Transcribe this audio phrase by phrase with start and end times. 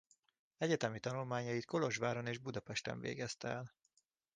[0.57, 3.73] Egyetemi tanulmányait Kolozsváron és Budapesten végezte el.